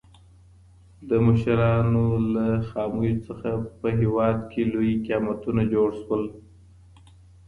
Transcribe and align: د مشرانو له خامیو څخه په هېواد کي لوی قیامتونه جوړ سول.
د 1.09 1.11
مشرانو 1.27 2.05
له 2.33 2.47
خامیو 2.69 3.23
څخه 3.27 3.49
په 3.79 3.87
هېواد 3.99 4.37
کي 4.51 4.61
لوی 4.73 4.91
قیامتونه 5.05 5.61
جوړ 5.73 5.89
سول. 6.03 6.23